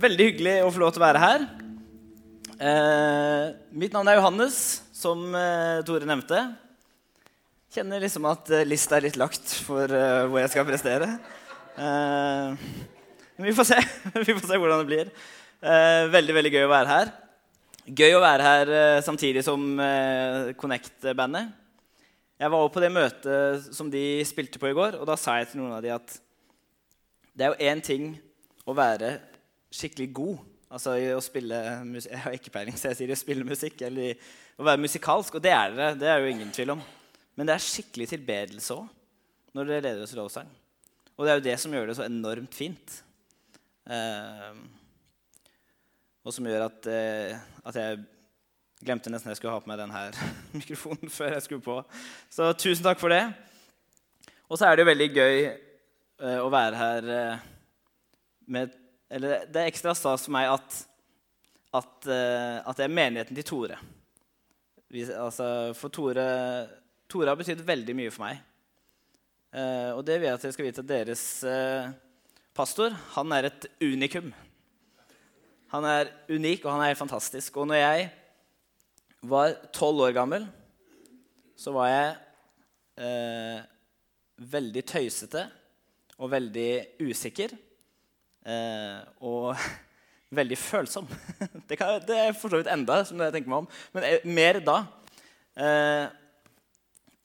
[0.00, 1.42] Veldig hyggelig å få lov til å være her.
[2.56, 4.54] Eh, mitt navn er Johannes,
[4.96, 6.38] som eh, Tore nevnte.
[7.74, 11.10] Kjenner liksom at eh, lista er litt lagt for eh, hvor jeg skal prestere.
[11.76, 12.64] Eh,
[13.36, 13.80] men vi får se.
[14.24, 15.12] vi får se hvordan det blir.
[15.60, 17.14] Eh, veldig, veldig gøy å være her.
[18.00, 19.68] Gøy å være her eh, samtidig som
[20.62, 21.52] Connect-bandet.
[22.40, 25.36] Jeg var også på det møtet som de spilte på i går, og da sa
[25.42, 26.22] jeg til noen av de at
[27.36, 28.14] det er jo én ting
[28.64, 29.18] å være
[29.70, 30.38] skikkelig god,
[30.70, 33.84] altså i å spille musikk Jeg har ikke peiling, så jeg sier å spille musikk
[33.86, 34.30] eller
[34.60, 35.98] å være musikalsk, og det er dere.
[36.00, 36.82] Det er jo ingen tvil om.
[37.38, 38.88] Men det er skikkelig tilbedelse òg
[39.56, 40.50] når dere leder oss i lovsang.
[41.16, 43.00] Og det er jo det som gjør det så enormt fint.
[43.90, 44.60] Eh,
[46.24, 48.00] og som gjør at, eh, at jeg
[48.84, 50.02] glemte nesten jeg skulle ha på meg denne
[50.60, 51.78] mikrofonen før jeg skulle på.
[52.32, 53.24] Så tusen takk for det.
[54.50, 57.48] Og så er det jo veldig gøy eh, å være her eh,
[58.50, 58.76] med
[59.10, 60.76] Eller det er ekstra stas for meg at,
[61.80, 63.80] at, eh, at det er menigheten til Tore.
[64.90, 66.26] Vi, altså, for Tore,
[67.10, 68.38] Tore har betydd veldig mye for meg.
[69.50, 71.90] Eh, og det vil jeg at dere skal vite at deres eh,
[72.54, 74.30] pastor han er et unikum.
[75.70, 77.58] Han er unik, og han er helt fantastisk.
[77.62, 78.08] Og når jeg
[79.22, 80.46] var tolv år gammel,
[81.58, 82.14] så var jeg
[83.06, 83.58] eh,
[84.50, 85.44] veldig tøysete
[86.18, 86.70] og veldig
[87.04, 87.54] usikker.
[88.46, 89.56] Eh, og
[90.40, 91.08] veldig følsom.
[91.68, 94.58] Det, kan, det er for så vidt enda, som jeg tenker meg om, men mer
[94.64, 94.78] da.
[95.54, 96.06] Eh,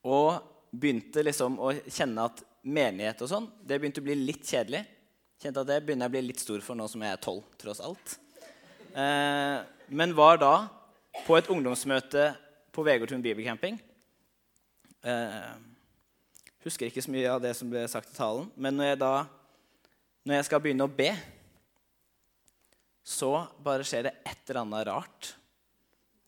[0.05, 0.37] og
[0.75, 4.83] begynte liksom å kjenne at menighet og sånn, det begynte å bli litt kjedelig.
[5.41, 7.43] Kjente at det begynner jeg å bli litt stor for nå som jeg er tolv,
[7.61, 8.15] tross alt.
[8.95, 9.59] Eh,
[9.97, 10.53] men var da
[11.25, 12.29] på et ungdomsmøte
[12.75, 13.79] på Vegårtun bibelcamping.
[15.05, 15.55] Eh,
[16.65, 18.49] husker ikke så mye av det som ble sagt i talen.
[18.57, 19.13] Men når jeg da
[20.25, 21.11] når jeg skal begynne å be,
[23.05, 23.31] så
[23.61, 25.31] bare skjer det et eller annet rart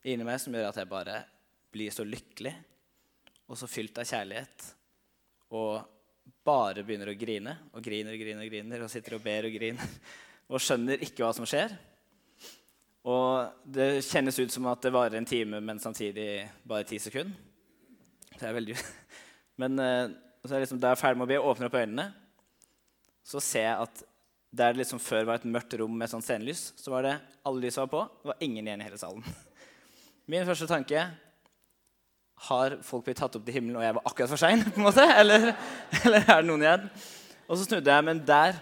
[0.06, 1.16] inni meg som gjør at jeg bare
[1.74, 2.54] blir så lykkelig
[3.48, 4.68] og så fylt av kjærlighet.
[5.58, 5.80] Og
[6.46, 9.58] bare begynner å grine og griner og griner og griner og sitter og ber og
[9.58, 9.98] griner
[10.52, 11.74] og skjønner ikke hva som skjer.
[13.08, 17.34] Og det kjennes ut som at det varer en time, men samtidig bare ti sekunder.
[18.36, 18.78] Så jeg er veldig...
[19.58, 20.10] Men eh,
[20.44, 22.04] så er jeg liksom, da jeg er ferdig med å be, åpner opp øynene,
[23.28, 24.02] så ser jeg at
[24.48, 27.66] der det liksom før var et mørkt rom med sånn scenelys, så var det alle
[27.66, 28.04] lysa var på.
[28.22, 29.24] Det var ingen igjen i hele salen.
[30.30, 31.02] Min første tanke
[32.48, 34.64] har folk blitt tatt opp til himmelen, og jeg var akkurat for sein?
[35.20, 35.50] Eller,
[36.04, 36.88] eller er det noen igjen?
[37.48, 38.60] Og så snudde jeg, men der,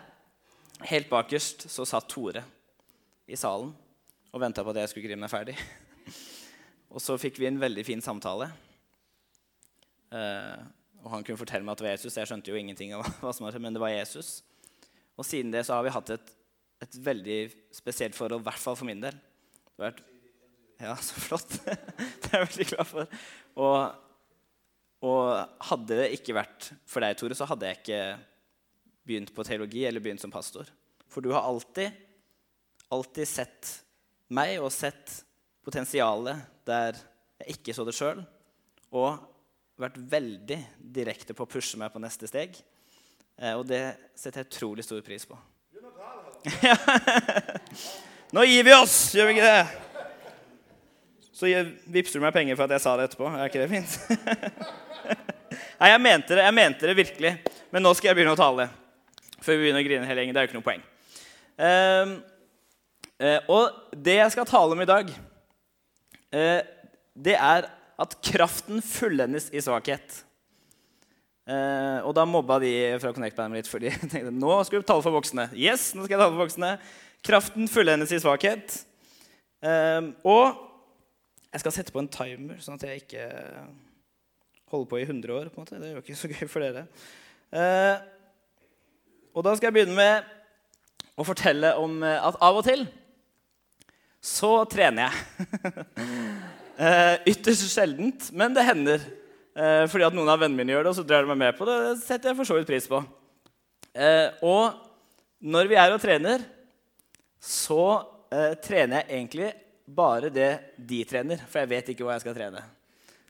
[0.90, 2.42] helt bakerst, så satt Tore
[3.26, 3.72] i salen
[4.32, 5.56] og venta på at jeg skulle grine meg ferdig.
[6.90, 8.48] Og så fikk vi en veldig fin samtale.
[10.14, 10.58] Eh,
[11.02, 12.18] og han kunne fortelle meg at det var Jesus.
[12.18, 14.40] Jeg skjønte jo ingenting av hva som var men det var Jesus.
[15.16, 16.32] Og siden det så har vi hatt et,
[16.84, 17.38] et veldig
[17.74, 19.16] spesielt forhold, i hvert fall for min del.
[19.16, 20.02] Det har vært,
[20.82, 21.56] ja, så flott.
[22.22, 23.20] det er jeg veldig glad for.
[23.64, 23.78] Og,
[25.08, 25.28] og,
[25.70, 28.02] hadde det ikke vært for deg, Tore, så hadde jeg ikke
[29.06, 30.68] begynt på teologi eller begynt som pastor.
[31.08, 31.94] For du har alltid,
[32.92, 33.72] alltid sett
[34.34, 35.20] meg og sett
[35.66, 36.98] potensialet der
[37.40, 38.22] jeg ikke så det sjøl,
[38.96, 39.20] og
[39.80, 42.56] vært veldig direkte på å pushe meg på neste steg.
[43.36, 43.82] Eh, og det
[44.16, 45.36] setter jeg utrolig stor pris på.
[48.36, 49.66] Nå gir vi oss, gjør vi ikke det?
[51.36, 51.50] Så
[51.92, 53.28] vippser du meg penger for at jeg sa det etterpå.
[53.28, 53.92] Er ikke det fint?
[55.80, 57.32] Nei, jeg mente det, jeg mente det virkelig.
[57.74, 58.70] Men nå skal jeg begynne å tale.
[59.44, 60.36] Før vi begynner å grine hele gjengen.
[60.36, 60.84] Det er jo ikke noe poeng.
[61.56, 62.14] Um,
[63.20, 65.12] uh, og det jeg skal tale om i dag,
[66.32, 66.60] uh,
[67.28, 67.68] det er
[68.00, 70.22] at kraften fullendes i svakhet.
[71.46, 74.88] Eh, og da mobba de fra Connect meg litt, for de tenkte nå skal vi
[74.88, 75.46] tale for voksne.
[75.54, 76.72] Yes, nå skal jeg tale for voksne.
[77.26, 78.80] Kraften fullendes i svakhet.
[79.62, 80.58] Eh, og
[81.52, 83.28] jeg skal sette på en timer, sånn at jeg ikke
[84.72, 85.48] holder på i 100 år.
[85.52, 85.78] på en måte.
[85.78, 86.86] Det er jo ikke så gøy for dere.
[87.54, 87.96] Eh,
[89.36, 90.32] og da skal jeg begynne med
[91.16, 92.88] å fortelle om at av og til
[94.26, 95.44] så trener jeg.
[96.80, 99.04] uh, ytterst sjeldent, men det hender.
[99.56, 101.56] Uh, fordi at noen av vennene mine gjør det, og så drar de meg med
[101.56, 101.76] på det.
[101.86, 103.00] Det setter jeg for så vidt pris på.
[103.96, 104.76] Eh, og
[105.40, 106.42] når vi er og trener,
[107.40, 108.04] så
[108.60, 109.46] trener jeg egentlig
[109.96, 111.40] bare det de trener.
[111.48, 112.60] For jeg vet ikke hva jeg skal trene.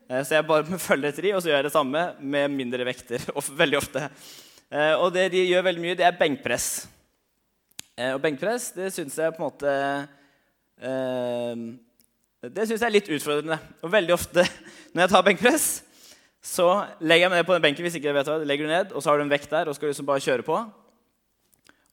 [0.09, 3.23] så jeg bare følger etter de, og så gjør jeg det samme med mindre vekter.
[3.61, 4.03] veldig ofte.
[4.99, 6.87] og det de gjør veldig mye, det er benkpress.
[8.11, 9.71] og benkpress det syns jeg på en måte
[12.41, 13.59] det syns jeg er litt utfordrende.
[13.81, 14.43] Og veldig ofte
[14.93, 15.67] når jeg tar benkpress,
[16.47, 16.67] så
[17.03, 18.91] legger jeg meg ned på den benken, hvis ikke jeg vet hva, legger du ned,
[18.95, 20.61] og så har du en vekt der og skal liksom bare kjøre på.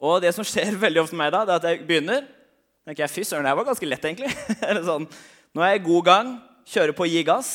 [0.05, 2.27] Og det som skjer veldig ofte med meg da, det er at jeg begynner,
[2.87, 4.31] tenker jeg, Fy søren, det var ganske lett, egentlig.
[4.69, 5.09] Eller sånn,
[5.55, 6.33] Nå er jeg i god gang,
[6.67, 7.53] kjører på gi gass,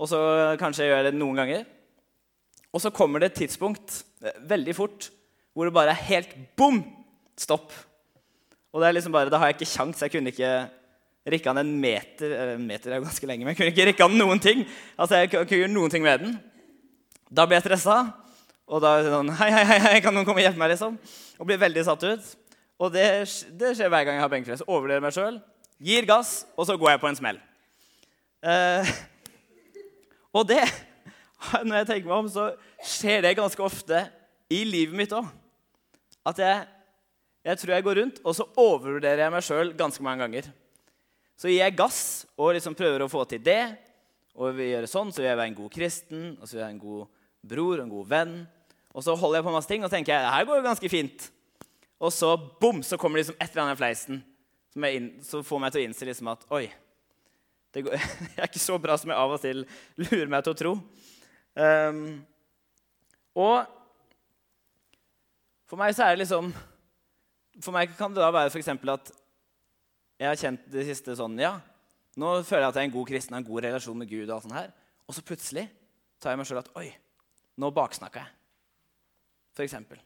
[0.00, 0.18] og så
[0.58, 1.66] kanskje jeg gjør det noen ganger.
[2.74, 5.10] Og så kommer det et tidspunkt eh, veldig fort
[5.54, 6.82] hvor det bare er helt bom!
[7.38, 7.72] Stopp.
[8.70, 10.02] Og det er liksom bare, Da har jeg ikke kjangs.
[10.04, 10.50] Jeg kunne ikke
[11.28, 14.06] rikke han en meter En meter er jo ganske lenge, men jeg kunne ikke rikke
[14.06, 14.64] han noen ting.
[14.96, 16.38] Altså, jeg kunne gjøre noen ting med den.
[17.30, 17.98] Da ble jeg stressa.
[18.70, 20.72] Og da sånn hei, hei, hei kan noen komme og hjelpe meg?
[20.74, 20.96] liksom?
[21.42, 22.32] Og blir veldig satt ut.
[22.80, 23.06] Og det,
[23.60, 24.64] det skjer hver gang jeg har benkpress.
[24.66, 25.40] Overlever meg sjøl,
[25.82, 27.40] gir gass, og så går jeg på en smell.
[28.46, 28.92] Eh,
[30.38, 30.62] og det,
[31.66, 32.50] når jeg tenker meg om, så
[32.94, 34.04] skjer det ganske ofte
[34.52, 35.28] i livet mitt òg.
[36.30, 36.64] At jeg,
[37.50, 40.50] jeg tror jeg går rundt, og så overvurderer jeg meg sjøl ganske mange ganger.
[41.40, 43.62] Så gir jeg gass og liksom prøver å få til det.
[44.36, 46.66] Og vi gjør sånn, så vil jeg være en god kristen, og så vil jeg
[46.66, 47.20] være en god
[47.50, 48.34] bror en god venn.
[48.92, 50.90] Og så holder jeg på masse ting og tenker jeg, det her går jo ganske
[50.92, 51.30] fint.
[52.00, 54.22] Og så bom, så kommer liksom et eller annet i fleisen
[54.70, 56.64] som, inn, får meg til å innse liksom at oi,
[57.74, 59.64] det går, det, er ikke så bra som jeg av og til
[60.00, 60.74] lurer meg til å tro.
[61.56, 62.02] Um,
[63.38, 63.64] og
[65.70, 66.52] for meg så er det liksom
[67.60, 68.70] For meg kan det da være f.eks.
[68.70, 69.10] at
[70.20, 71.54] jeg har kjent det siste sånn Ja,
[72.20, 74.26] nå føler jeg at jeg er en god kristen, har en god relasjon med Gud,
[74.26, 74.74] og alt sånt her.
[75.08, 75.64] Og så plutselig
[76.20, 76.90] tar jeg meg sjøl at Oi,
[77.60, 78.34] nå baksnakka jeg.
[79.56, 80.00] For eksempel.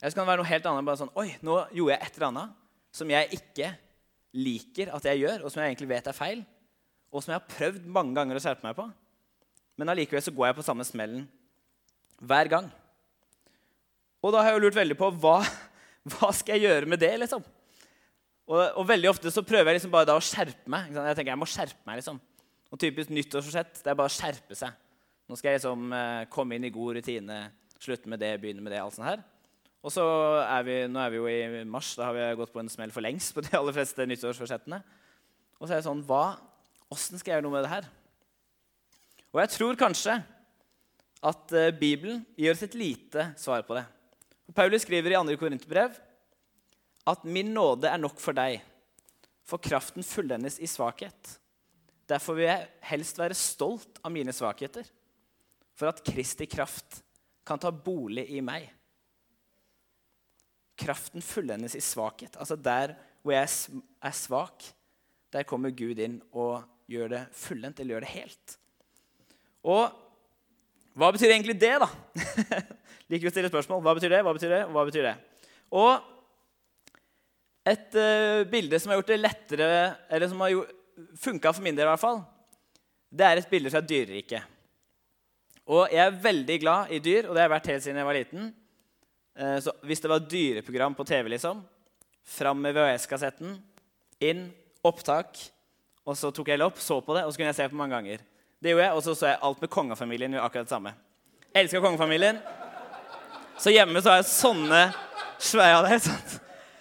[0.00, 0.88] Eller så kan det være noe helt annet.
[0.88, 2.56] bare sånn, Oi, nå gjorde jeg et eller annet
[2.96, 3.68] som jeg ikke
[4.40, 6.42] liker at jeg gjør, og som jeg egentlig vet er feil,
[7.10, 8.88] og som jeg har prøvd mange ganger å skjerpe meg på.
[9.78, 11.28] Men allikevel så går jeg på samme smellen
[12.20, 12.72] hver gang.
[14.20, 15.38] Og da har jeg jo lurt veldig på hva,
[16.14, 17.44] hva skal jeg gjøre med det, liksom?
[18.50, 20.90] Og, og, veldig ofte så prøver jeg liksom bare da å skjerpe meg.
[20.90, 22.18] Jeg tenker jeg må skjerpe meg, liksom.
[22.70, 24.74] Og typisk nyttårsforsett det er bare å skjerpe seg.
[25.30, 27.36] Nå skal jeg liksom eh, komme inn i god rutine,
[27.78, 28.80] slutte med det, begynne med det.
[28.82, 29.22] alt sånt her.
[29.86, 30.02] Og så
[30.42, 31.92] er vi, Nå er vi jo i mars.
[31.96, 34.82] Da har vi gått på en smell for lengst på de aller fleste nyttårsforsettene.
[35.60, 36.24] Og så er det sånn hva,
[36.90, 37.84] Åssen skal jeg gjøre noe med det her?
[39.30, 40.16] Og jeg tror kanskje
[41.30, 43.84] at uh, Bibelen gir oss et lite svar på det.
[44.56, 45.36] Paulus skriver i 2.
[45.38, 45.94] Korinterbrev
[47.10, 48.62] at 'min nåde er nok for deg',
[49.42, 51.38] for kraften fullendes i svakhet.
[52.08, 54.84] Derfor vil jeg helst være stolt av mine svakheter,
[55.74, 57.02] for at Kristi kraft
[57.46, 58.70] kan ta bolig i meg
[60.80, 62.36] kraften fullendes i svakhet.
[62.40, 63.48] Altså Der hvor jeg
[64.02, 64.64] er svak,
[65.32, 68.54] der kommer Gud inn og gjør det fullendt, eller gjør det helt.
[69.62, 69.90] Og
[70.96, 71.88] hva betyr egentlig det, da?
[73.12, 73.82] Liker å stille spørsmål.
[73.84, 75.12] Hva betyr det, hva betyr det, hva betyr det?
[75.76, 76.08] Og
[77.68, 80.62] et uh, bilde som har gjort det lettere, eller som har
[81.20, 82.22] funka for min del, i hvert fall,
[83.10, 84.56] det er et bilde fra dyreriket.
[85.70, 88.08] Og jeg er veldig glad i dyr, og det har jeg vært helt siden jeg
[88.08, 88.48] var liten.
[89.38, 91.62] Uh, så hvis det var dyreprogram på TV, liksom
[92.30, 93.56] Fram med VHS-kassetten,
[94.22, 94.42] inn,
[94.86, 95.38] opptak.
[96.06, 97.78] Og så tok jeg det opp, så på det, og så kunne jeg se på
[97.80, 98.20] mange ganger.
[98.60, 100.36] Det gjorde jeg, Og så så jeg alt med kongefamilien.
[100.36, 100.92] Gjorde akkurat det samme.
[101.56, 102.38] Elsker kongefamilien.
[103.58, 104.82] Så hjemme så har jeg sånne
[105.40, 106.38] svære, det, sant?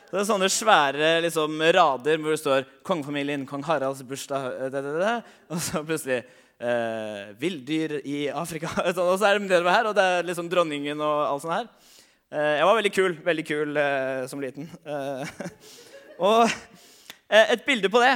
[0.09, 4.93] Det er sånne svære liksom, rader hvor det står 'Kongefamilien, kong Haralds bursdag' det, det,
[4.97, 5.11] det.
[5.53, 6.23] Og så plutselig
[6.57, 8.73] eh, 'Villdyr i Afrika'.
[8.97, 11.67] og så er det nedover her, og det er liksom dronningen og alt sånt her.
[12.33, 14.65] Eh, jeg var veldig kul, veldig kul eh, som liten.
[14.81, 15.29] Eh,
[16.31, 16.49] og
[17.29, 18.15] et bilde på det,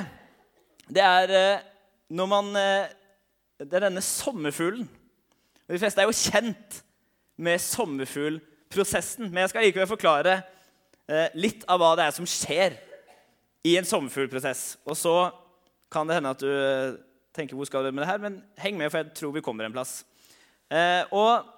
[0.90, 1.62] det er
[2.10, 2.48] når man
[3.60, 4.90] Det er denne sommerfuglen.
[5.70, 6.82] De fleste er jo kjent
[7.38, 9.30] med sommerfuglprosessen.
[9.30, 10.42] Men jeg skal likevel forklare
[11.36, 12.78] litt av hva det er som skjer
[13.68, 14.78] i en sommerfuglprosess.
[14.88, 15.16] Og så
[15.92, 17.02] kan det hende at du
[17.36, 19.68] tenker hvor skal du med det her, men heng med, for jeg tror vi kommer
[19.68, 20.02] en plass.
[21.12, 21.50] og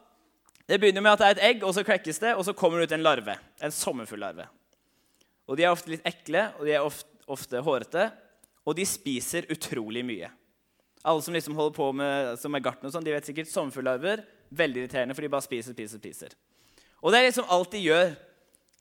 [0.65, 2.81] det begynner med at det er et egg, og så klekkes det, og så kommer
[2.81, 3.35] det ut en larve.
[3.61, 4.47] En sommerfugllarve.
[5.45, 8.07] Og De er ofte litt ekle, og de er ofte, ofte hårete,
[8.65, 10.31] og de spiser utrolig mye.
[11.05, 14.23] Alle som liksom holder på med, som er gartner, og sånn, de vet sikkert sommerfugllarver.
[14.57, 16.33] Veldig irriterende, for de bare spiser, spiser, spiser.
[17.05, 18.15] Og det er liksom alt de gjør eh,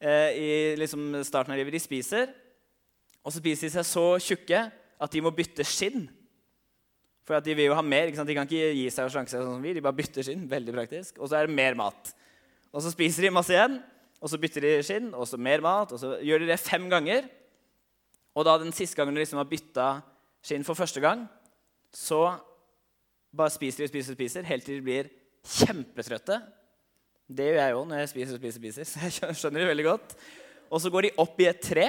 [0.05, 0.49] i
[0.81, 1.77] liksom starten av livet.
[1.77, 2.33] De spiser,
[3.25, 4.67] og så spiser de seg så tjukke
[5.01, 6.05] at de må bytte skinn
[7.25, 8.11] for de vil jo ha mer.
[8.13, 9.73] De kan ikke gi seg og slanke seg sånn som vi.
[9.77, 10.45] De bare bytter skinn.
[10.49, 11.19] veldig praktisk.
[11.19, 12.13] Og så er det mer mat.
[12.75, 13.79] Og så spiser de masse igjen,
[14.21, 15.95] og så bytter de skinn, og så mer mat.
[15.95, 17.31] Og så gjør de det fem ganger.
[18.37, 19.89] Og da den siste gangen de liksom har bytta
[20.45, 21.25] skinn for første gang,
[21.95, 22.35] så
[23.35, 25.09] bare spiser de og spiser og spiser helt til de blir
[25.49, 26.43] kjempetrøtte.
[27.25, 30.17] Det gjør jeg òg når jeg spiser spiser, spiser, så jeg skjønner det veldig godt.
[30.69, 31.87] Og så går de opp i et tre,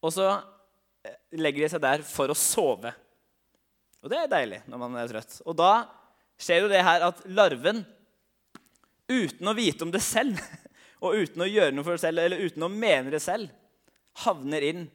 [0.00, 2.92] og så eh, legger de seg der for å sove.
[4.00, 5.40] Og det er deilig når man er trøtt.
[5.44, 5.72] Og da
[6.40, 7.82] skjer jo det her at larven,
[9.10, 10.38] uten å vite om det selv,
[11.04, 13.50] og uten å gjøre noe for det selv, eller uten å mene det selv,
[14.22, 14.86] havner inn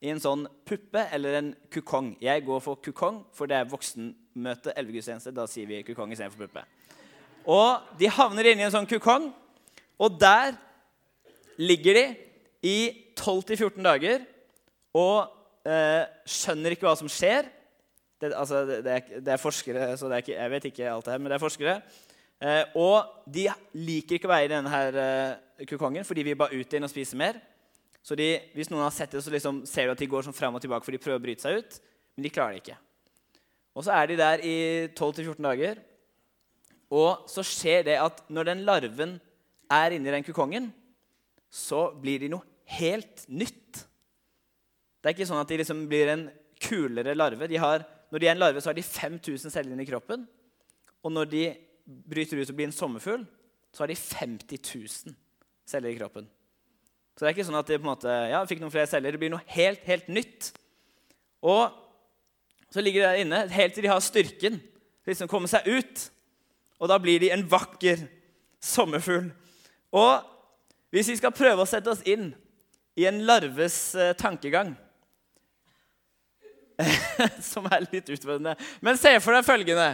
[0.00, 2.14] i en sånn puppe eller en kukong.
[2.24, 4.72] Jeg går for kukong, for det er voksenmøte.
[4.72, 6.64] elvegudstjeneste, Da sier vi kukong istedenfor puppe.
[7.48, 9.30] Og de havner inn i en sånn kukong,
[10.00, 10.56] og der
[11.60, 12.04] ligger de
[12.64, 12.78] i
[13.16, 14.22] 12-14 dager
[14.96, 15.28] og
[15.68, 17.48] eh, skjønner ikke hva som skjer.
[18.20, 21.14] Det, altså, det, er, det er, forskere, så er ikke, jeg vet ikke alt det
[21.14, 21.76] her, men det er forskere.
[22.40, 26.38] Eh, og de liker ikke å være i denne her, eh, kukongen, for de vil
[26.40, 27.40] bare ut igjen og spise mer.
[28.04, 30.36] Så de, hvis noen har sett det, så liksom ser du at de går sånn
[30.36, 31.80] fram og tilbake for de prøver å bryte seg ut.
[32.16, 32.78] Men de klarer det ikke.
[33.76, 34.56] Og så er de der i
[34.96, 35.82] 12-14 dager.
[36.90, 39.16] Og så skjer det at når den larven
[39.70, 40.70] er inni den kukongen,
[41.50, 42.46] så blir de noe
[42.78, 43.84] helt nytt.
[45.00, 46.26] Det er ikke sånn at de liksom blir en
[46.60, 47.48] kulere larve.
[47.50, 50.26] De har, når de er en larve, så har de 5000 celler inni kroppen.
[51.00, 51.44] Og når de
[52.10, 53.24] bryter ut og blir en sommerfugl,
[53.72, 55.16] så har de 50 000
[55.70, 56.26] celler i kroppen.
[57.14, 59.14] Så det er ikke sånn at de på en måte, ja, fikk noen flere celler.
[59.14, 60.50] Det blir noe helt, helt nytt.
[61.44, 61.70] Og
[62.70, 66.06] så ligger de der inne helt til de har styrken til liksom komme seg ut.
[66.80, 68.06] Og da blir de en vakker
[68.64, 69.30] sommerfugl.
[69.92, 70.24] Og
[70.94, 72.30] hvis vi skal prøve å sette oss inn
[72.98, 74.72] i en larves eh, tankegang
[77.50, 78.56] Som er litt utfordrende.
[78.80, 79.90] Men se for deg følgende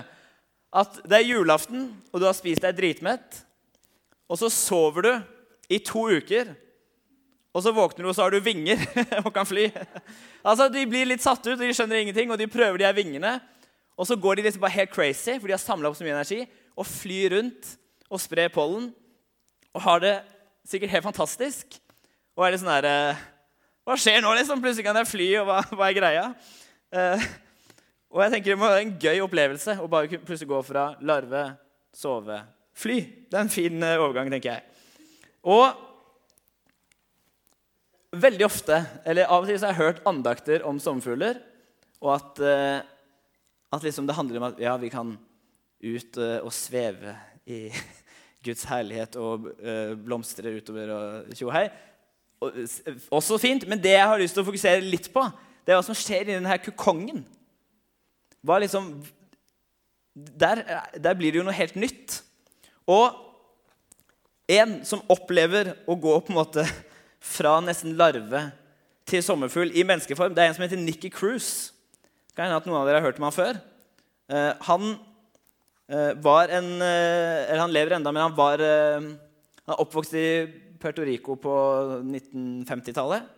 [0.77, 3.41] at det er julaften, og du har spist deg dritmett.
[4.31, 5.13] Og så sover du
[5.73, 6.53] i to uker
[7.57, 8.83] og så våkner du, og så har du vinger
[9.25, 9.71] og kan fly.
[10.45, 12.97] Altså, De blir litt satt ut, og de skjønner ingenting, og de prøver de her
[12.97, 13.39] vingene.
[13.97, 16.13] Og så går de liksom bare helt crazy, for de har samla opp så mye
[16.19, 16.43] energi,
[16.77, 17.73] og flyr rundt
[18.13, 18.91] og sprer pollen.
[19.75, 20.15] Og har det
[20.69, 21.79] sikkert helt fantastisk.
[22.37, 23.17] Og er litt sånn herre
[23.87, 24.61] Hva skjer nå, liksom?
[24.63, 26.27] Plutselig kan jeg fly, og hva, hva er greia?
[26.93, 27.27] Uh,
[28.13, 31.49] og jeg tenker Det må være en gøy opplevelse å bare plutselig gå fra larve,
[31.97, 32.39] sove,
[32.77, 33.01] fly.
[33.27, 34.63] Det er en fin uh, overgang, tenker jeg.
[35.47, 35.85] Og
[38.17, 41.41] veldig ofte, eller Av og til så har jeg hørt andakter om sommerfugler.
[42.03, 42.41] Og at,
[43.73, 45.15] at liksom det handler om at ja, vi kan
[45.87, 47.15] ut uh, og sveve
[47.47, 47.67] i
[48.47, 51.67] Guds herlighet og uh, blomstre utover og tjohei.
[53.15, 55.25] Også fint, men det jeg har lyst til å fokusere litt på,
[55.65, 57.25] det er hva som skjer i denne kukongen.
[58.47, 58.93] Hva liksom,
[60.15, 60.63] der,
[60.95, 62.21] der blir det jo noe helt nytt.
[62.87, 63.17] Og
[64.47, 66.67] en som opplever å gå på en måte
[67.27, 68.45] fra nesten larve
[69.07, 70.35] til sommerfugl i menneskeform.
[70.35, 71.73] Det er en som heter Nikki Cruise.
[72.37, 73.59] Kan hende at noen av dere har hørt om han før.
[74.31, 74.97] Uh, han
[75.87, 80.27] var en uh, Eller han lever enda, men han var han er oppvokst i
[80.83, 81.53] Puerto Rico på
[82.03, 83.29] 1950-tallet.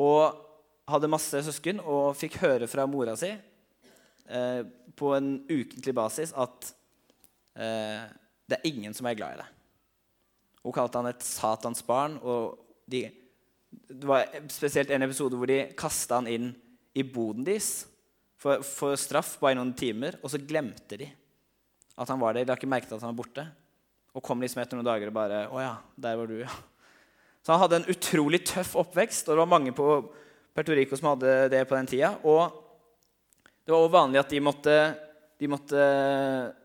[0.00, 0.38] Og
[0.88, 3.30] hadde masse søsken og fikk høre fra mora si
[4.96, 6.70] på en ukentlig basis at
[7.54, 9.54] det er ingen som er glad i deg.
[10.64, 12.56] Hun kalte han et satans barn og
[12.88, 13.04] de,
[13.70, 16.52] Det var spesielt en episode hvor de kasta han inn
[16.96, 17.84] i boden deres
[18.40, 21.08] for, for, straff bare i noen timer, og så glemte de
[21.94, 22.46] at han var der.
[22.46, 23.46] De har ikke merket at han var borte.
[24.14, 26.50] Og kom liksom etter noen dager og bare Å ja, der var du, ja.
[27.44, 29.86] Så han hadde en utrolig tøff oppvekst, og det var mange på
[30.54, 32.14] Puerto Rico som hadde det på den tida.
[32.24, 32.46] Og
[33.64, 34.76] det var også vanlig at de måtte,
[35.42, 35.82] de måtte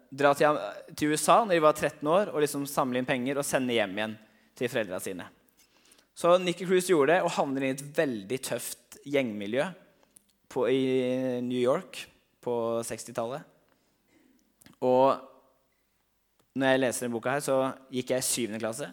[0.10, 0.62] dra til,
[0.94, 3.98] til, USA når de var 13 år, og liksom samle inn penger og sende hjem
[3.98, 4.16] igjen
[4.56, 5.28] til foreldra sine.
[6.16, 9.68] Så Nikki Cruise gjorde det og havner i et veldig tøft gjengmiljø
[10.52, 10.82] på, i
[11.44, 12.06] New York
[12.44, 12.56] på
[12.88, 13.44] 60-tallet.
[14.86, 15.20] Og
[16.60, 17.60] når jeg leser denne boka, her, så
[17.94, 18.90] gikk jeg i syvende klasse.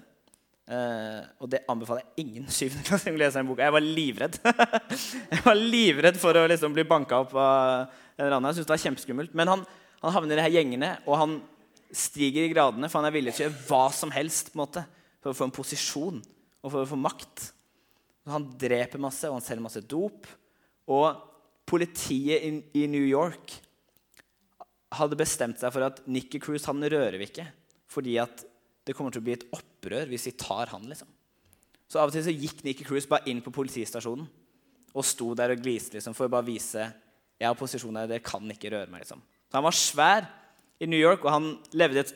[0.67, 3.67] Uh, og det anbefaler jeg ingen syvende klasse å lese denne boka.
[3.67, 4.39] Jeg var livredd.
[5.33, 8.51] jeg var livredd for å liksom bli banka opp av en eller annen.
[8.51, 9.37] Jeg synes det var kjempeskummelt.
[9.39, 9.67] Men han,
[10.03, 11.37] han havner i de her gjengene, og han
[11.95, 14.65] stiger i gradene, for han er villig til å gjøre hva som helst på en
[14.65, 14.83] måte,
[15.23, 17.51] for å få en posisjon og for å få makt.
[18.31, 20.27] Han dreper masse, og han selger masse dop.
[20.91, 21.23] Og
[21.67, 23.55] politiet i New York
[24.99, 27.47] hadde bestemt seg for at Nikki Cruise han rører vi ikke.
[27.91, 28.45] Fordi at
[28.87, 30.87] det kommer til å bli et opprør hvis vi tar han.
[30.91, 31.09] liksom.
[31.87, 34.27] Så av og til så gikk Nikki Cruise bare inn på politistasjonen
[34.97, 36.87] og sto der og gliste liksom, for å bare vise
[37.37, 39.03] jeg har posisjon her, dere kan ikke røre meg.
[39.05, 39.21] liksom.
[39.21, 40.29] Så Han var svær
[40.81, 42.15] i New York, og han levde et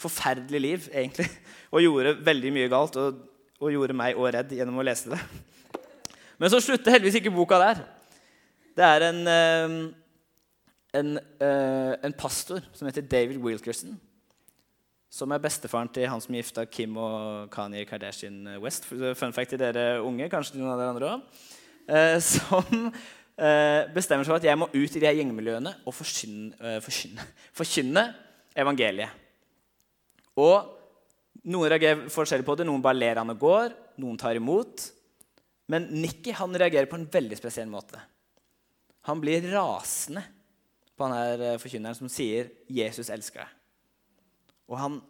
[0.00, 1.28] forferdelig liv egentlig,
[1.74, 2.96] og gjorde veldig mye galt.
[2.96, 3.20] og
[3.62, 5.18] og gjorde meg òg redd gjennom å lese det.
[6.40, 7.82] Men så slutter heldigvis ikke boka der.
[8.74, 9.74] Det er en, eh,
[10.96, 13.94] en, uh, en pastor som heter David Wilkerson,
[15.12, 18.86] som er bestefaren til han som gifta Kim og Kanye Kardashian West.
[18.88, 21.42] Fun fact til dere unge, kanskje noen av dere andre òg.
[21.88, 22.92] Uh, som
[23.96, 27.24] bestemmer seg for at jeg må ut i de her gjengmiljøene og forkynne, forkynne,
[27.56, 28.04] forkynne
[28.60, 29.16] evangeliet.
[30.38, 30.68] Og
[31.48, 32.66] noen reagerer forskjellig på det.
[32.68, 33.74] Noen bare ler han og går.
[34.04, 34.84] Noen tar imot.
[35.72, 37.98] Men Nikki han reagerer på en veldig spesiell måte.
[39.08, 40.22] Han blir rasende
[41.02, 43.58] på han her eh, forkynneren som sier 'Jesus elsker deg'.
[44.70, 45.00] Og han,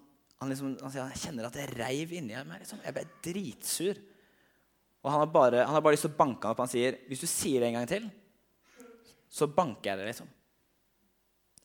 [0.40, 2.62] han, liksom, han sier han kjenner at det reiv inni meg.
[2.64, 2.80] Liksom.
[2.82, 4.00] Jeg ble dritsur.
[5.02, 6.62] Og han har bare, han har bare lyst til å banke han opp.
[6.64, 8.08] Han sier, 'Hvis du sier det en gang til,
[9.28, 10.32] så banker jeg det', liksom.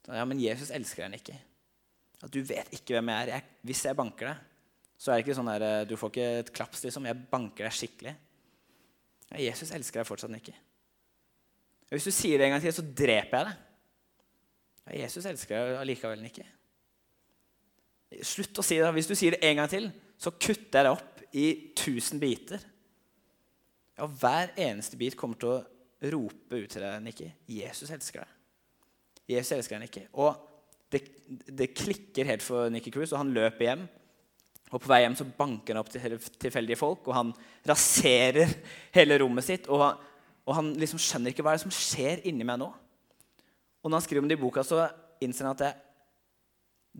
[0.04, 1.40] Så, ja, men Jesus elsker deg ikke.
[2.24, 3.34] At du vet ikke hvem jeg er.
[3.36, 4.38] Jeg, hvis jeg banker deg,
[4.98, 7.06] så er det ikke sånn der, du får ikke et klaps, liksom.
[7.06, 8.16] Jeg banker deg skikkelig.
[9.32, 10.56] Ja, Jesus elsker deg fortsatt ikke.
[11.92, 13.67] Hvis du sier det en gang til, så dreper jeg deg.
[14.88, 16.46] Ja, Jesus elsker deg allikevel ikke.
[18.24, 18.90] Slutt å si det.
[18.96, 22.64] Hvis du sier det en gang til, så kutter jeg det opp i tusen biter.
[23.98, 27.30] Ja, hver eneste bit kommer til å rope ut til deg, Nikki.
[27.52, 28.34] Jesus elsker deg.
[29.34, 30.06] Jesus elsker deg, Nikki.
[30.16, 30.38] Og
[30.94, 33.88] det, det, klikker helt for Nikki Cruise, og han løper hjem.
[34.72, 37.34] Og På vei hjem så banker han opp til tilfeldige folk, og han
[37.68, 38.54] raserer
[38.96, 39.68] hele rommet sitt.
[39.68, 39.84] Og
[40.48, 42.70] og han liksom skjønner ikke hva er som skjer inni meg nå.
[43.88, 44.82] Og når han skriver om det i boka, så
[45.24, 45.70] innser han at det,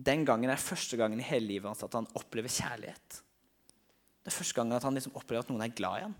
[0.08, 3.18] den gangen er første gangen i hele livet hans at han opplever kjærlighet.
[4.24, 6.14] Det er første gangen at han liksom opplever at noen er glad i ham.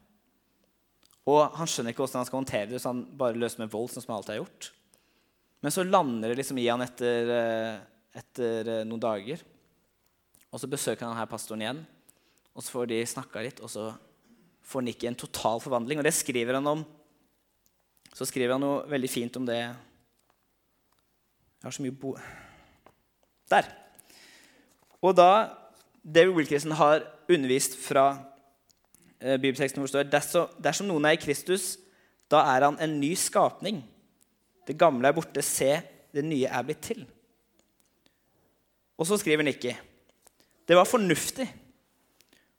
[1.24, 3.88] Og han skjønner ikke hvordan han skal håndtere det, så han bare løser med vold.
[3.94, 4.70] sånn som alltid har gjort.
[5.64, 7.80] Men så lander det liksom i han etter, eh,
[8.20, 9.48] etter eh, noen dager.
[10.52, 11.82] Og så besøker han her pastoren igjen,
[12.52, 13.64] og så får de snakka litt.
[13.64, 13.88] Og så
[14.68, 16.84] får Nikki en total forvandling, og det skriver han om.
[18.12, 19.62] Så skriver han noe veldig fint om det.
[21.58, 22.14] Jeg har så mye bo...
[23.50, 23.68] Der.
[25.02, 25.48] Og da
[26.04, 28.06] David Wilkinson har undervist fra
[29.20, 31.76] eh, bibelteksten hvor det står dersom, dersom noen er i Kristus,
[32.30, 33.80] da er han en ny skapning.
[34.68, 35.78] Det gamle er borte, se,
[36.12, 37.06] det nye er blitt til.
[38.98, 39.74] Og så skriver Nikki
[40.68, 41.46] det var fornuftig.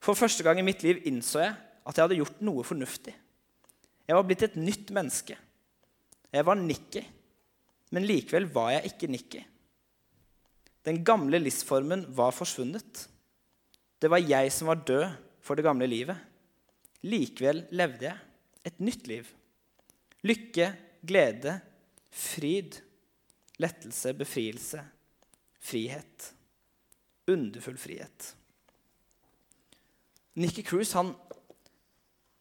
[0.01, 1.53] For første gang i mitt liv innså jeg
[1.86, 3.13] at jeg hadde gjort noe fornuftig.
[4.08, 5.36] Jeg var blitt et nytt menneske.
[6.34, 7.03] Jeg var Nikki,
[7.96, 9.44] men likevel var jeg ikke Nikki.
[10.85, 13.05] Den gamle livsformen var forsvunnet.
[14.00, 15.05] Det var jeg som var død
[15.44, 16.18] for det gamle livet.
[17.03, 19.27] Likevel levde jeg et nytt liv.
[20.27, 20.72] Lykke,
[21.07, 21.59] glede,
[22.11, 22.79] fryd,
[23.59, 24.83] lettelse, befrielse,
[25.59, 26.33] frihet
[27.29, 28.33] underfull frihet.
[30.40, 31.14] Nikki Cruise han,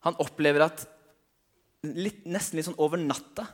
[0.07, 0.85] han opplever at
[1.87, 3.47] litt, nesten litt sånn over natta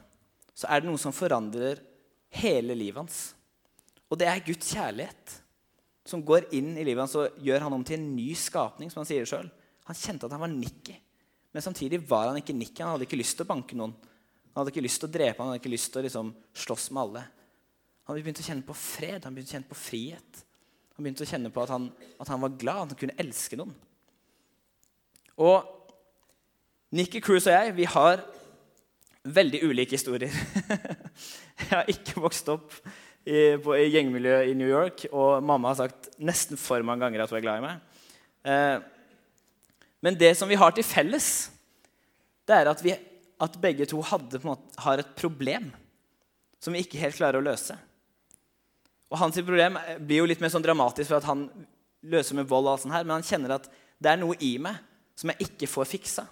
[0.55, 1.81] så er det noe som forandrer
[2.41, 3.19] hele livet hans.
[4.11, 5.39] Og det er Guds kjærlighet
[6.07, 8.91] som går inn i livet hans og gjør han om til en ny skapning.
[8.93, 9.51] som Han sier selv.
[9.89, 10.95] Han kjente at han var Nikki,
[11.53, 12.83] men samtidig var han ikke Nikki.
[12.83, 13.93] Han hadde ikke lyst til å banke noen.
[14.55, 16.31] Han hadde ikke lyst til å drepe han hadde ikke lyst til å liksom,
[16.63, 17.25] slåss med alle.
[18.07, 20.41] Han begynte å kjenne på fred, han begynte å kjenne på frihet.
[20.95, 21.89] Han begynte å kjenne på at han,
[22.23, 23.75] at han var glad, at han kunne elske noen.
[25.43, 25.67] Og
[26.95, 28.23] Nikki Cruise og jeg vi har
[29.25, 30.33] veldig ulike historier.
[31.61, 32.75] jeg har ikke vokst opp
[33.25, 37.25] i, på, i gjengmiljøet i New York, og mamma har sagt nesten for mange ganger
[37.25, 38.03] at hun er glad i meg.
[38.45, 38.77] Eh,
[40.05, 41.31] men det som vi har til felles,
[42.45, 42.93] det er at, vi,
[43.41, 45.71] at begge to hadde, måte, har et problem
[46.61, 47.77] som vi ikke helt klarer å løse.
[49.13, 51.47] Og Hans problem blir jo litt mer sånn dramatisk for at han
[52.05, 52.67] løser med vold.
[52.67, 53.69] og alt sånt her, Men han kjenner at
[54.01, 54.77] det er noe i meg
[55.17, 56.25] som jeg ikke får fiksa.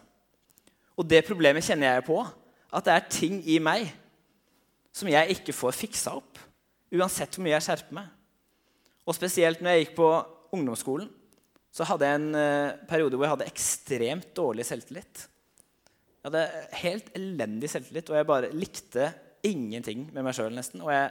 [0.98, 2.18] Og det problemet kjenner jeg på.
[2.72, 3.90] At det er ting i meg
[4.92, 6.40] som jeg ikke får fiksa opp.
[6.92, 8.08] Uansett hvor mye jeg skjerper meg.
[9.08, 10.08] Og spesielt når jeg gikk på
[10.54, 11.10] ungdomsskolen,
[11.72, 15.22] så hadde jeg en uh, periode hvor jeg hadde ekstremt dårlig selvtillit.
[16.22, 19.08] Jeg hadde helt elendig selvtillit, og jeg bare likte
[19.48, 20.84] ingenting med meg sjøl nesten.
[20.84, 21.08] Og jeg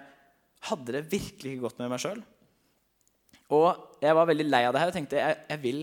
[0.70, 2.22] hadde det virkelig ikke godt med meg sjøl.
[3.52, 5.82] Og jeg var veldig lei av det her og tenkte jeg, jeg vil,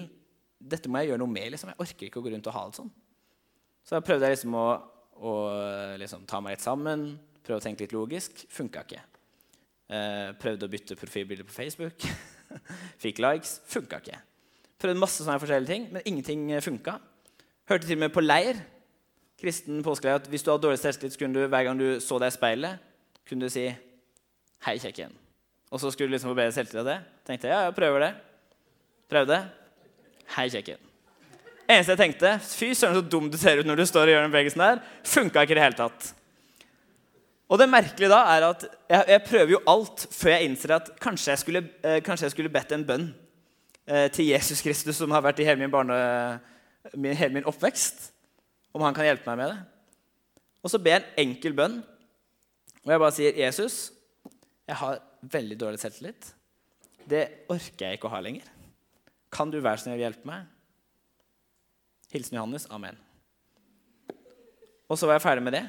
[0.72, 1.50] dette må jeg gjøre noe med.
[1.52, 1.74] Liksom.
[1.74, 2.94] Jeg orker ikke å gå rundt og ha det sånn.
[3.84, 4.68] Så jeg prøvde jeg liksom å,
[5.18, 5.34] å
[6.00, 7.10] liksom, ta meg litt sammen,
[7.44, 8.44] prøve å tenke litt logisk.
[8.54, 9.02] Funka ikke.
[9.88, 12.06] Eh, prøvde å bytte profilbilde på Facebook.
[13.02, 13.58] Fikk likes.
[13.68, 14.18] Funka ikke.
[14.78, 16.98] Prøvde masse sånne forskjellige ting, men ingenting funka.
[17.68, 18.60] Hørte til og med på leir
[19.38, 22.32] kristen påskeleir at hvis du hadde dårlig selvtillit, kunne du hver gang du så deg
[22.32, 22.84] i speilet,
[23.28, 23.68] kunne du si
[24.66, 25.14] 'Hei, kjekken'.
[25.70, 26.98] Og så skulle du liksom få bedre selvtillit av det.
[27.26, 28.14] Tenkte ja, jeg prøver det.
[29.08, 29.50] Prøvde.
[30.34, 30.87] Hei, kjekken.
[31.68, 34.22] Eneste jeg tenkte, fy søren så dum du ser ut når du står og gjør
[34.24, 36.06] den bevegelsen der, funka ikke i det hele tatt.
[37.48, 40.88] Og det merkelige da er at jeg, jeg, prøver jo alt før jeg innser at
[41.00, 43.06] kanskje jeg skulle, eh, kanskje jeg skulle bedt en bønn
[43.88, 45.98] eh, til Jesus Kristus, som har vært i hele min, barne,
[46.94, 48.10] min, hele min oppvekst,
[48.76, 49.60] om han kan hjelpe meg med det.
[50.64, 51.80] Og så ber jeg en enkel bønn,
[52.84, 53.92] og jeg bare sier, 'Jesus,
[54.68, 56.32] jeg har veldig dårlig selvtillit.
[57.08, 58.44] Det orker jeg ikke å ha lenger.
[59.32, 60.48] Kan du være snill å hjelpe meg?
[62.12, 62.66] Hilsen Johannes.
[62.70, 62.96] Amen.
[64.88, 65.64] Og så var jeg ferdig med det.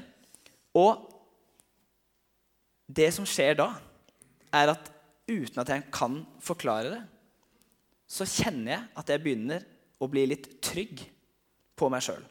[0.80, 1.06] Og
[2.88, 3.74] det som skjer da,
[4.56, 4.92] er at
[5.30, 7.02] uten at jeg kan forklare det,
[8.10, 9.66] så kjenner jeg at jeg begynner
[10.02, 11.04] å bli litt trygg
[11.78, 12.24] på meg sjøl.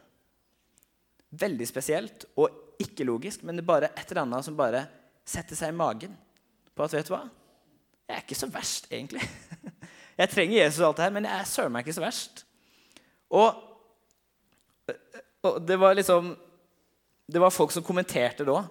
[1.38, 4.86] Veldig spesielt og ikke logisk, men det er bare et eller annet som bare
[5.28, 6.16] setter seg i magen.
[6.74, 7.26] På at, vet du hva?
[8.08, 9.22] Jeg er ikke så verst, egentlig.
[10.18, 12.40] Jeg trenger Jesus og alt det her, men jeg er søren meg ikke så verst.
[13.30, 13.60] Og,
[15.46, 16.32] og det var liksom
[17.28, 18.62] Det var folk som kommenterte da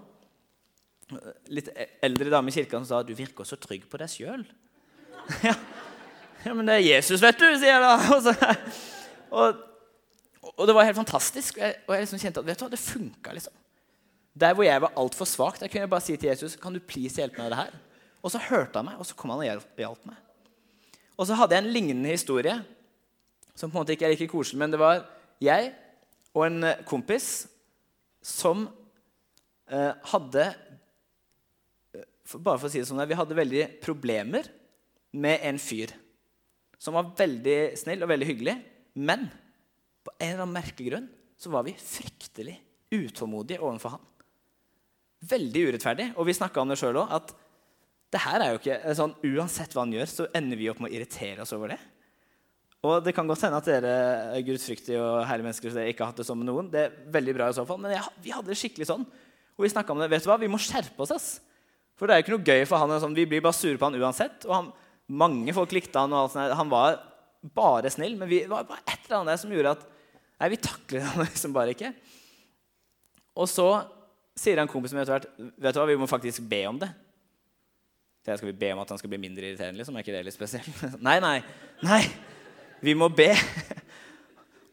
[1.53, 1.69] litt
[2.03, 4.43] eldre dame i kirka som sa du virker så trygg på deg sjøl.
[5.47, 5.53] ja.
[6.43, 7.93] ja, men det er Jesus, vet du, sier jeg da.
[8.15, 8.33] Og, så,
[9.31, 9.61] og,
[10.53, 11.59] og, det var helt fantastisk.
[11.59, 13.37] Og jeg, og jeg liksom kjente at vet du hva, det funka.
[13.37, 13.55] Liksom.
[14.37, 16.83] Der hvor jeg var altfor svak, der kunne jeg bare si til Jesus kan du
[16.83, 17.81] please hjelpe meg med det her.
[18.19, 20.19] Og så hørte han meg, og så kom han og hjalp meg.
[21.17, 22.53] Og så hadde jeg en lignende historie,
[23.55, 25.05] som på en måte ikke er like koselig, men det var
[25.41, 25.71] jeg
[26.37, 27.47] og en kompis
[28.21, 28.67] som
[29.71, 30.45] eh, hadde
[32.35, 34.49] bare for å si det sånn, Vi hadde veldig problemer
[35.15, 35.93] med en fyr
[36.77, 38.55] som var veldig snill og veldig hyggelig.
[38.99, 39.25] Men
[40.05, 41.07] på en eller annen merkelig grunn
[41.39, 42.57] så var vi fryktelig
[42.93, 44.05] utålmodige overfor han.
[45.27, 46.07] Veldig urettferdig.
[46.19, 47.15] Og vi snakka om det sjøl òg.
[47.17, 47.33] At
[48.57, 51.73] ikke sånn, uansett hva han gjør, så ender vi opp med å irritere oss over
[51.73, 51.79] det.
[52.85, 53.93] Og det kan godt hende at dere
[54.37, 56.67] er gudsfryktige og herlige mennesker dere ikke har hatt det sånn med noen.
[56.71, 59.05] Det er veldig bra i så fall, Men jeg, vi hadde det skikkelig sånn.
[59.57, 60.09] Og vi om det.
[60.11, 60.37] Vet du hva?
[60.37, 61.13] Vi må skjerpe oss.
[61.15, 61.29] Ass.
[61.97, 62.93] For det er jo ikke noe gøy for han.
[63.01, 64.45] Sånn, vi blir bare sure på han uansett.
[64.45, 64.69] Og han,
[65.09, 66.99] mange folk likte han, og alt sånt, han var
[67.57, 68.13] bare snill.
[68.19, 69.87] Men vi, det var bare et eller annet der som gjorde at
[70.37, 71.91] nei, vi takler han liksom bare ikke.
[73.37, 73.67] Og så
[74.37, 76.91] sier han kompisen min etter hvert vet du hva, vi må faktisk be om det.
[78.27, 79.79] Det skal vi be om at han skal bli mindre irriterende?
[79.79, 80.81] liksom, Er ikke det litt spesielt?
[81.07, 81.37] nei, nei.
[81.87, 82.01] nei.
[82.83, 83.31] Vi må be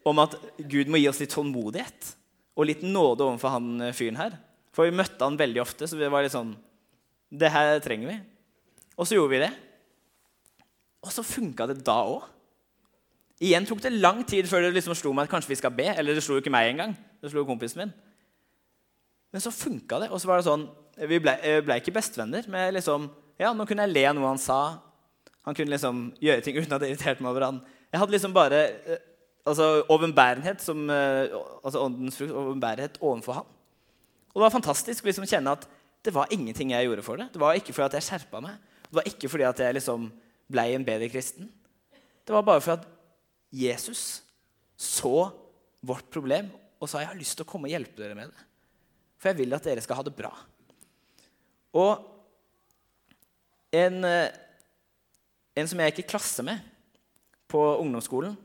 [0.09, 2.11] om at Gud må gi oss litt tålmodighet
[2.55, 4.37] og litt nåde overfor han fyren her.
[4.75, 6.53] For vi møtte han veldig ofte, så vi var litt sånn
[7.35, 8.17] det her trenger vi.
[8.95, 9.51] Og så gjorde vi det.
[11.05, 12.23] Og så funka det da òg.
[13.43, 15.89] Igjen tok det lang tid før det liksom slo meg at kanskje vi skal be.
[15.91, 16.95] Eller det slo jo ikke meg engang.
[17.19, 17.93] Det slo kompisen min.
[19.35, 20.11] Men så funka det.
[20.13, 22.45] Og så var det sånn Vi ble, eh, ble ikke bestevenner.
[22.47, 23.09] Men liksom,
[23.41, 24.79] ja, nå kunne jeg le av noe han sa.
[25.43, 27.59] Han kunne liksom gjøre ting uten at det irriterte meg over han.
[27.91, 29.03] Jeg hadde liksom bare eh,
[29.45, 33.51] altså overbærenhet som eh, altså åndens frukt, overbærenhet overfor ham.
[34.33, 35.67] Og det var fantastisk å liksom kjenne at
[36.05, 37.29] det var ingenting jeg gjorde for det.
[37.33, 38.57] Det var ikke fordi at jeg skjerpa meg.
[38.89, 40.09] Det var ikke fordi at jeg liksom
[40.51, 41.47] ble en bedre kristen.
[42.25, 42.91] Det var bare fordi at
[43.55, 44.03] Jesus
[44.75, 45.29] så
[45.85, 46.49] vårt problem
[46.81, 48.45] og sa jeg har lyst til å komme og hjelpe dere med det.
[49.21, 50.31] For jeg vil at dere skal ha det bra.
[51.75, 52.03] Og
[53.75, 54.35] en, eh,
[55.55, 56.59] en som jeg gikk i klasse med
[57.51, 58.35] på ungdomsskolen,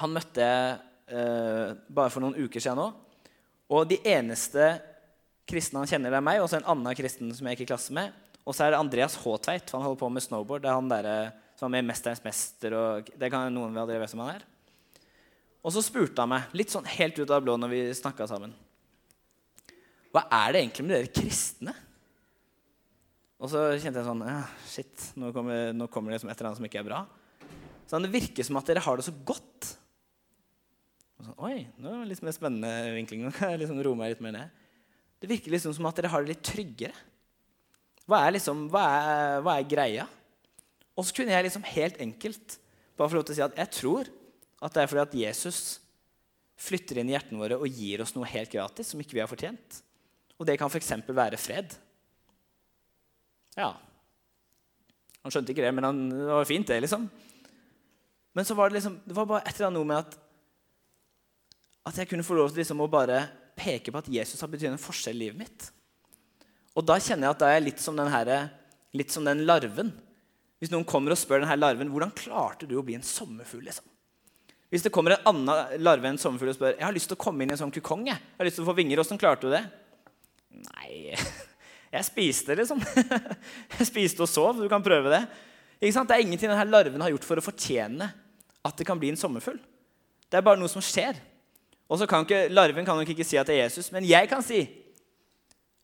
[0.00, 2.88] han møtte eh, bare for noen uker siden nå.
[3.72, 4.74] Og de eneste
[5.48, 7.94] kristne han kjenner, er meg, og så en annen kristen som jeg gikk i klasse
[7.96, 8.14] med.
[8.42, 9.70] Og så er det Andreas Håtveit.
[9.74, 10.64] Han holder på med snowboard.
[10.64, 11.10] Det er han der,
[11.56, 12.74] som var med i 'Mesterens mester'.
[12.74, 14.42] og det kan noen av dere vet som han er.
[15.62, 18.26] Og så spurte han meg, litt sånn helt ut av det blå når vi snakka
[18.26, 18.54] sammen
[20.10, 21.74] Hva er det egentlig med dere kristne?
[23.38, 26.50] Og så kjente jeg sånn ja, Shit, nå kommer, nå kommer det liksom et eller
[26.50, 27.06] annet som ikke er bra.
[27.86, 29.72] Så Det virker som at dere har det så godt.
[31.18, 33.22] Og så, Oi, nå er det litt mer spennende vinkling.
[33.26, 34.62] Nå kan jeg liksom roe meg litt mer ned.
[35.22, 36.96] Det virker liksom som at dere har det litt tryggere.
[38.10, 40.08] Hva er, liksom, hva er, hva er greia?
[40.98, 42.58] Og så kunne jeg liksom helt enkelt
[42.98, 44.10] bare få lov til å si at jeg tror
[44.62, 45.60] at det er fordi at Jesus
[46.62, 49.30] flytter inn i hjertene våre og gir oss noe helt gratis som ikke vi har
[49.30, 49.80] fortjent.
[50.38, 50.92] Og det kan f.eks.
[51.06, 51.74] være fred.
[53.56, 53.72] Ja.
[55.22, 57.06] Han skjønte ikke det, men han, det var fint, det, liksom.
[58.32, 60.16] Men så var det liksom, det var bare et eller annet noe med at,
[61.90, 63.26] at jeg kunne få lov til liksom å bare
[63.58, 65.68] peke på at Jesus har betydd en forskjell i livet mitt.
[66.78, 68.32] Og da kjenner jeg at da er jeg litt som den, her,
[68.96, 69.92] litt som den larven.
[70.62, 73.66] Hvis noen kommer og spør den her larven hvordan klarte du å bli en sommerfugl.
[73.66, 73.84] Liksom?
[74.72, 77.20] Hvis det kommer en annen larve enn sommerfugl og spør jeg har lyst til å
[77.20, 78.16] komme inn i en sånn kukong, jeg.
[78.16, 79.64] jeg har lyst til å få vinger, hvordan klarte du det?
[80.62, 80.92] Nei,
[81.96, 82.80] jeg spiste, liksom.
[83.76, 84.60] Jeg spiste og sov.
[84.62, 85.22] Du kan prøve det.
[85.82, 86.08] Ikke sant?
[86.08, 88.08] Det er ingenting denne larven har gjort for å fortjene
[88.64, 89.58] at det kan bli en sommerfugl.
[90.30, 91.18] Det er bare noe som skjer.
[91.90, 94.28] Og så kan ikke, Larven kan nok ikke si at det er Jesus, men jeg
[94.30, 94.62] kan si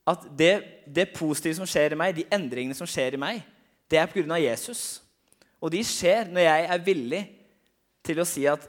[0.09, 0.53] at det,
[0.89, 3.43] det positive som skjer i meg, de endringene som skjer i meg,
[3.91, 4.39] det er pga.
[4.41, 5.03] Jesus.
[5.61, 7.23] Og de skjer når jeg er villig
[8.07, 8.65] til å si at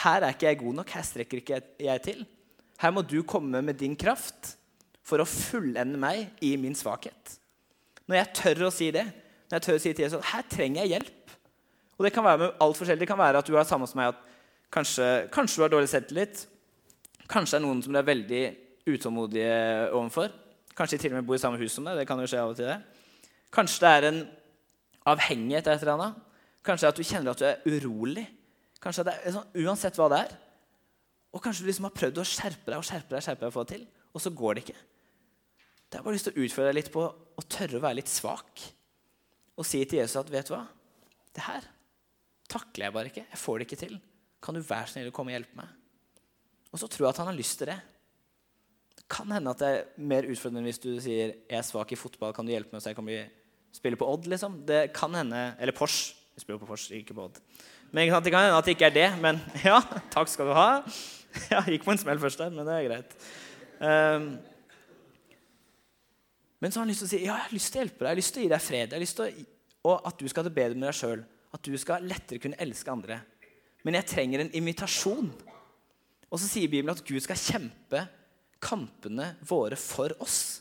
[0.00, 2.24] her er ikke jeg god nok, her strekker ikke jeg til.
[2.80, 4.54] Her må du komme med din kraft
[5.06, 7.36] for å fullende meg i min svakhet.
[8.06, 9.04] Når jeg tør å si det,
[9.50, 11.19] når jeg tør å si til Jesus at her trenger jeg hjelp
[12.00, 13.04] Og det kan være med alt forskjellig.
[13.04, 14.26] Det kan være at du er samme som meg at
[14.70, 16.44] Kanskje, kanskje du har dårlig selvtillit.
[17.28, 18.42] Kanskje det er noen som du er veldig
[18.86, 19.54] utålmodige
[19.98, 20.28] overfor.
[20.78, 21.98] Kanskje de til og med bor i samme hus som deg.
[21.98, 22.76] det kan jo skje av og til det.
[23.50, 24.20] Kanskje det er en
[25.10, 26.20] avhengighet av et eller annet.
[26.64, 28.28] Kanskje at du kjenner at du er urolig.
[28.80, 30.38] Kanskje det er sånn, Uansett hva det er.
[31.34, 33.56] Og kanskje du liksom har prøvd å skjerpe deg og skjerpe deg, skjerpe deg å
[33.58, 33.84] få det til,
[34.14, 34.78] og så går det ikke.
[35.90, 38.10] Det har bare lyst til å utfordre deg litt på å tørre å være litt
[38.10, 38.64] svak.
[39.58, 40.64] Og si til Jesus at vet du hva,
[41.34, 41.68] det her
[42.50, 43.26] takler jeg bare ikke.
[43.30, 43.96] Jeg får det ikke til.
[44.42, 45.72] Kan du være snill å komme og hjelpe meg?
[46.70, 47.78] Og så tror jeg at han har lyst til det.
[49.00, 51.98] Det kan hende at det er mer utfordrende hvis du sier jeg er svak i
[51.98, 53.18] fotball, kan du hjelpe meg så jeg kan bli,
[53.74, 54.28] spille på Odd?
[54.30, 54.60] liksom.
[54.68, 56.14] Det kan hende, Eller Pors.
[56.34, 57.40] Vi spiller på Pors, ikke på Odd.
[57.90, 59.08] Men Det kan hende at det ikke er det.
[59.20, 60.70] Men ja, takk skal du ha.
[61.50, 63.12] Jeg gikk på en smell først der, men det er greit.
[63.80, 64.32] Um,
[66.60, 68.02] men så har han lyst til å si ja, jeg har lyst til å hjelpe
[68.02, 68.82] deg, jeg har lyst til å gi deg fred.
[68.82, 69.44] Jeg har lyst til å,
[69.88, 71.22] og at du skal ha det bedre med deg sjøl.
[71.54, 73.20] At du skal lettere kunne elske andre.
[73.86, 75.30] Men jeg trenger en invitasjon.
[76.30, 78.04] Og så sier Bibelen at Gud skal kjempe
[78.60, 80.60] kampene våre for oss.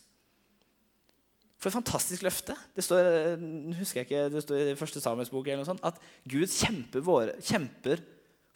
[1.60, 2.56] For et fantastisk løfte.
[2.76, 3.36] Det står,
[3.76, 8.00] husker jeg ikke, det står i første Samuelsbok sånt, at Gud kjemper, våre, kjemper,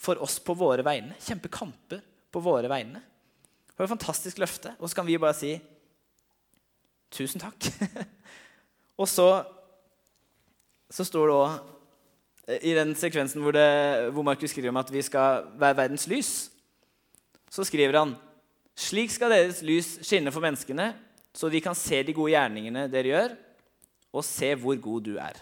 [0.03, 1.15] for oss på våre vegne.
[1.23, 1.99] Kjemper kamper
[2.33, 3.01] på våre vegne.
[3.75, 4.73] For et fantastisk løfte.
[4.79, 5.53] Og så kan vi bare si
[7.13, 7.67] tusen takk.
[9.01, 9.27] og så,
[10.89, 11.72] så står det òg
[12.43, 13.55] i den sekvensen hvor,
[14.11, 16.31] hvor Markus skriver om at vi skal være verdens lys,
[17.53, 18.15] så skriver han
[18.75, 20.89] slik skal deres lys skinne for menneskene,
[21.33, 23.35] så de kan se de gode gjerningene dere gjør,
[24.13, 25.39] og se hvor god du er.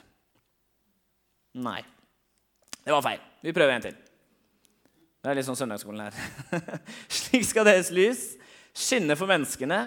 [1.60, 1.82] Nei.
[2.82, 3.24] Det var feil.
[3.44, 3.98] Vi prøver en til.
[5.22, 6.62] Det er litt sånn søndagsskolen her.
[7.22, 8.32] Slik skal deres lys
[8.74, 9.84] skinne for menneskene,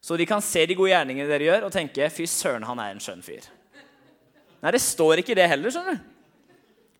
[0.00, 2.92] så de kan se de gode gjerningene dere gjør, og tenke 'fy søren, han er
[2.94, 3.48] en skjønn fyr'.
[4.62, 5.72] Nei, det står ikke det heller.
[5.72, 6.15] skjønner du.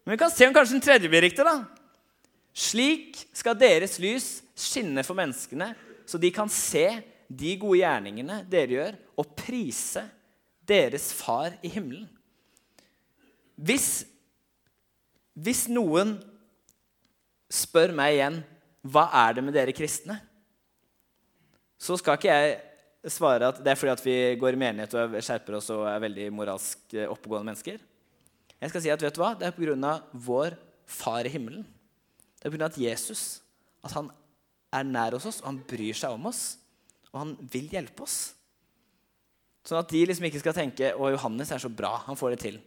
[0.07, 1.43] Men vi kan se om kanskje den tredje blir riktig.
[1.43, 1.65] da.
[2.55, 5.73] Slik skal deres lys skinne for menneskene,
[6.07, 6.87] så de kan se
[7.27, 10.05] de gode gjerningene dere gjør, og prise
[10.63, 12.07] deres far i himmelen.
[13.57, 14.07] Hvis,
[15.35, 16.15] hvis noen
[17.51, 18.39] spør meg igjen
[18.87, 20.21] hva er det med dere kristne,
[21.83, 25.19] så skal ikke jeg svare at det er fordi at vi går i menighet og
[25.19, 27.83] skjerper oss og er veldig moralsk oppegående mennesker.
[28.61, 29.35] Jeg skal si at vet du hva?
[29.39, 29.97] Det er pga.
[30.13, 31.67] vår Far i himmelen.
[32.41, 32.71] Det er pga.
[32.71, 33.43] at Jesus
[33.87, 34.11] at han
[34.75, 36.59] er nær hos oss, og han bryr seg om oss.
[37.13, 38.35] Og han vil hjelpe oss.
[39.67, 42.41] Sånn at de liksom ikke skal tenke å Johannes er så bra, han får det
[42.45, 42.59] til.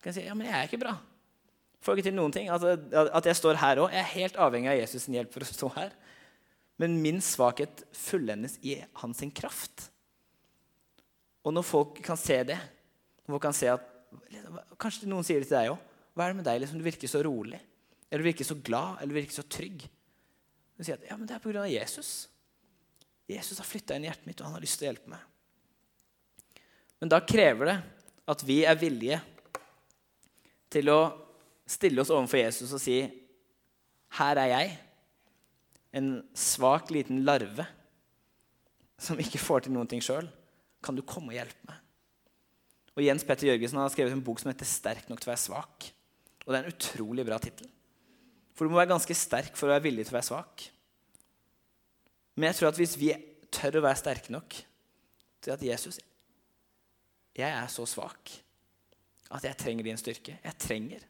[0.00, 0.94] kan jeg si, ja, men jeg er ikke bra.
[1.84, 2.48] Får ikke til noen ting.
[2.52, 2.62] At,
[3.20, 3.90] at jeg står her òg.
[3.92, 5.92] Jeg er helt avhengig av Jesus' sin hjelp for å stå her.
[6.80, 9.88] Men min svakhet fullendes i hans kraft.
[11.46, 12.58] Og når folk kan se det,
[13.24, 13.84] når folk kan se at
[14.80, 15.92] Kanskje noen sier det til deg òg.
[16.16, 16.62] Hva er det med deg?
[16.62, 17.60] Liksom, du virker så rolig.
[18.08, 19.84] Eller du virker så glad, eller du virker så trygg.
[20.76, 21.64] Du sier at ja, men det er pga.
[21.68, 22.10] Jesus.
[23.28, 25.22] Jesus har flytta inn i hjertet mitt, og han har lyst til å hjelpe meg.
[27.02, 27.76] Men da krever det
[28.32, 29.20] at vi er villige
[30.72, 31.00] til å
[31.68, 33.00] stille oss overfor Jesus og si
[34.16, 34.76] Her er jeg,
[35.98, 37.66] en svak, liten larve
[39.00, 40.28] som ikke får til noen ting sjøl.
[40.84, 41.85] Kan du komme og hjelpe meg?
[42.96, 45.46] Og Jens Petter Jørgensen har skrevet en bok som heter 'Sterk nok til å være
[45.46, 45.90] svak'.
[46.46, 47.68] Og Det er en utrolig bra tittel.
[48.54, 50.70] For du må være ganske sterk for å være villig til å være svak.
[52.36, 53.10] Men jeg tror at hvis vi
[53.52, 54.56] tør å være sterke nok
[55.44, 56.00] til at Jesus
[57.36, 58.32] Jeg er så svak
[59.30, 60.38] at jeg trenger din styrke.
[60.40, 61.02] Jeg trenger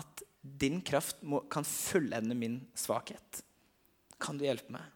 [0.00, 3.42] at din kraft må, kan fullende min svakhet.
[4.18, 4.86] Kan du hjelpe meg?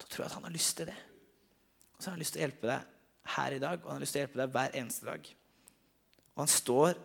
[0.00, 0.96] Da tror jeg at han har lyst til det.
[1.92, 2.93] Og så har han lyst til å hjelpe deg
[3.34, 5.32] her i dag, og han har lyst til å hjelpe deg hver eneste dag.
[6.34, 7.00] Og han står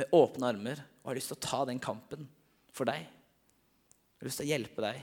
[0.00, 2.26] med åpne armer og har lyst til å ta den kampen
[2.74, 3.06] for deg.
[3.06, 5.00] Han har lyst til å hjelpe deg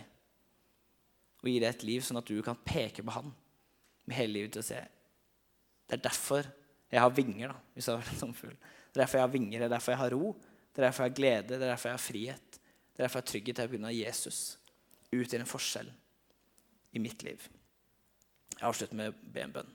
[1.38, 3.30] og gi deg et liv sånn at du kan peke på han
[4.08, 4.80] med hele livet til å se.
[5.88, 6.48] Det er derfor
[6.92, 8.36] jeg har vinger, da, hvis jeg vært en sånn.
[8.38, 10.32] Det er derfor jeg har vinger, det er derfor jeg har ro,
[10.72, 12.58] det er derfor jeg har glede, det er derfor jeg har frihet.
[12.98, 13.60] Det er derfor jeg har trygghet.
[13.62, 13.94] her er pga.
[13.94, 14.40] Jesus
[15.14, 15.90] utgjør en forskjell
[16.98, 17.44] i mitt liv.
[18.56, 19.74] Jeg avslutter med å be en bønn.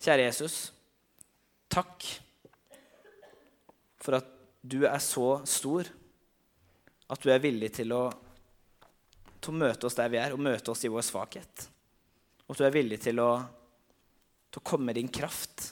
[0.00, 0.54] Kjære Jesus,
[1.68, 2.06] takk
[4.00, 4.28] for at
[4.64, 5.88] du er så stor
[7.10, 8.06] at du er villig til å,
[9.36, 11.66] til å møte oss der vi er, og møte oss i vår svakhet.
[12.46, 13.28] Og at du er villig til å,
[14.48, 15.66] til å komme med din kraft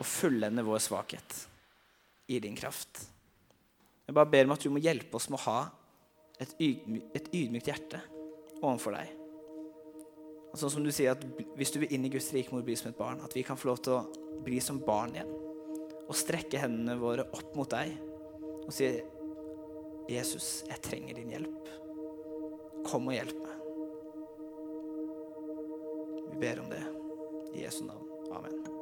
[0.00, 1.38] og fullende vår svakhet
[2.32, 3.00] i din kraft.
[4.04, 5.60] Jeg bare ber om at du må hjelpe oss med å ha
[6.40, 8.02] et, ydmykt hjerte
[8.60, 9.19] overfor deg.
[10.58, 11.22] Sånn som du sier at
[11.56, 13.20] Hvis du vil inn i Guds rike, må du bli som et barn.
[13.24, 15.30] At vi kan få lov til å bli som barn igjen.
[16.08, 17.92] Og strekke hendene våre opp mot deg
[18.60, 18.86] og si,
[20.10, 21.68] 'Jesus, jeg trenger din hjelp.
[22.84, 23.56] kom og hjelp meg.
[26.32, 26.82] Vi ber om det
[27.54, 28.08] i Jesu navn.
[28.32, 28.79] Amen.